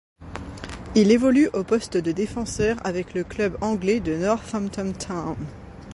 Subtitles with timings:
[0.95, 5.37] Il évolue au poste de défenseur avec le club anglais de Northampton Town.